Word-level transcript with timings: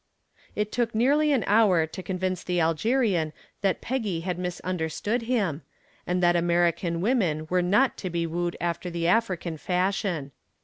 It 0.55 0.71
took 0.71 0.95
nearly 0.95 1.31
an 1.31 1.43
hour 1.45 1.85
to 1.85 2.01
convince 2.01 2.43
the 2.43 2.59
Algerian 2.59 3.33
that 3.61 3.81
Peggy 3.81 4.21
had 4.21 4.39
misunderstood 4.39 5.21
him 5.21 5.61
and 6.07 6.23
that 6.23 6.35
American 6.35 7.01
women 7.01 7.45
were 7.51 7.61
not 7.61 7.97
to 7.97 8.09
be 8.09 8.25
wooed 8.25 8.57
after 8.59 8.89
the 8.89 9.05
African 9.07 9.57
fashion. 9.57 10.31